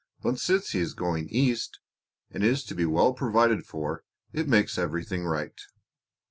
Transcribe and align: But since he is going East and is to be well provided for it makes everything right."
But 0.23 0.39
since 0.39 0.71
he 0.71 0.79
is 0.79 0.95
going 0.95 1.29
East 1.29 1.79
and 2.31 2.43
is 2.43 2.63
to 2.63 2.73
be 2.73 2.87
well 2.87 3.13
provided 3.13 3.67
for 3.67 4.03
it 4.33 4.47
makes 4.47 4.79
everything 4.79 5.25
right." 5.25 5.61